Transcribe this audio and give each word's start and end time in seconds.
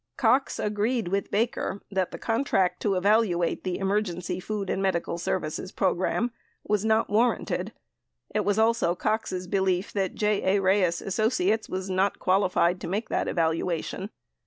Cox 0.17 0.57
agreed 0.57 1.09
with 1.09 1.29
Baker 1.29 1.79
that 1.91 2.09
the 2.09 2.17
contract 2.17 2.81
to 2.81 2.95
evaluate 2.95 3.63
the 3.63 3.77
emergency 3.77 4.39
food 4.39 4.67
and 4.67 4.81
medical 4.81 5.19
services 5.19 5.71
program 5.71 6.31
was 6.67 6.83
not 6.83 7.07
warranted. 7.07 7.71
It 8.33 8.43
was 8.43 8.57
also 8.57 8.95
Cox' 8.95 9.45
belief 9.45 9.93
that 9.93 10.15
J. 10.15 10.55
A. 10.55 10.59
Reyes 10.59 11.03
Associates 11.03 11.69
was 11.69 11.87
not 11.87 12.17
qualified 12.17 12.81
to 12.81 12.87
make 12.87 13.09
the 13.09 13.29
evaluation. 13.29 14.09